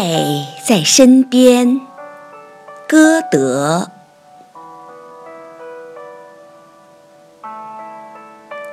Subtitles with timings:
[0.00, 1.80] 爱在身边，
[2.86, 3.90] 歌德。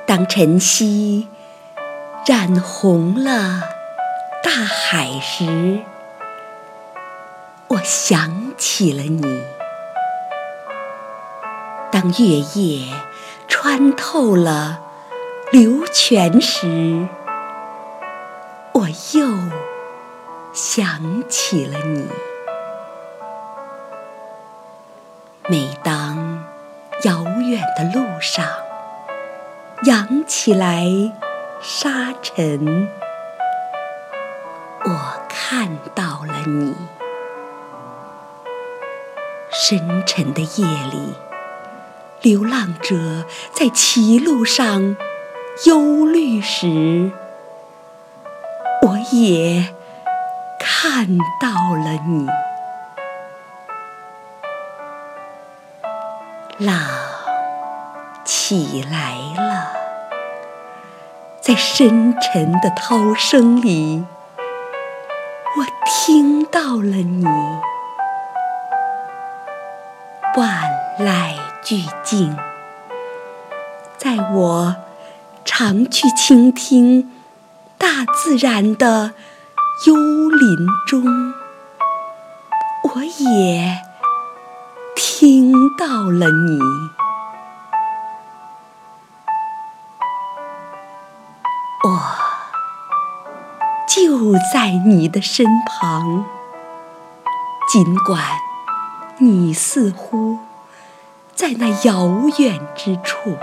[0.06, 1.26] 当晨曦
[2.24, 3.60] 染红了
[4.40, 5.80] 大海时，
[7.66, 9.42] 我想起了你；
[11.90, 12.86] 当月夜
[13.48, 14.78] 穿透了
[15.50, 17.08] 流泉时，
[18.74, 19.65] 我又。
[20.56, 22.06] 想起了你，
[25.50, 26.46] 每当
[27.02, 28.42] 遥远的路上
[29.82, 31.12] 扬起来
[31.60, 32.88] 沙尘，
[34.82, 36.74] 我看到了你。
[39.50, 41.12] 深沉的夜里，
[42.22, 44.96] 流浪者在歧路上
[45.66, 47.10] 忧虑时，
[48.80, 49.75] 我也。
[50.78, 51.08] 看
[51.40, 52.28] 到了你，
[56.58, 56.78] 浪
[58.26, 59.72] 起来了，
[61.40, 64.04] 在深沉的涛声里，
[65.56, 67.24] 我听到了你，
[70.36, 70.60] 万
[70.98, 72.36] 籁俱静，
[73.96, 74.76] 在我
[75.42, 77.10] 常去倾听
[77.78, 79.14] 大自然的。
[79.86, 79.94] 幽
[80.46, 81.34] 林中，
[82.84, 83.82] 我也
[84.94, 86.60] 听到了你。
[91.82, 92.00] 我
[93.88, 96.24] 就在你的身旁，
[97.68, 98.22] 尽管
[99.18, 100.38] 你似乎
[101.34, 103.36] 在那遥远之处，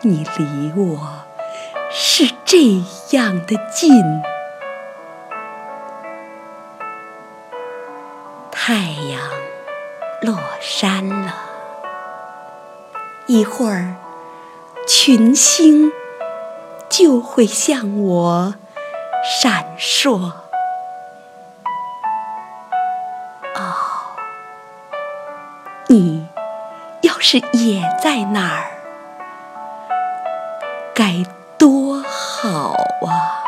[0.00, 1.22] 你离我。
[1.94, 3.92] 是这样的近，
[8.64, 8.74] 太
[9.10, 9.20] 阳
[10.20, 11.34] 落山了，
[13.26, 13.96] 一会儿
[14.86, 15.90] 群星
[16.88, 18.54] 就会向我
[19.24, 20.30] 闪烁。
[23.56, 23.74] 哦，
[25.88, 26.28] 你
[27.00, 28.70] 要是也在那儿。
[30.94, 31.24] 该
[31.58, 32.76] 多好
[33.08, 33.41] 啊